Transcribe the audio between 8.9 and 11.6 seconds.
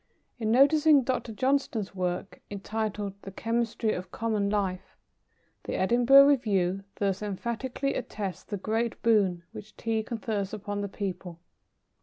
boon which Tea confers upon the people.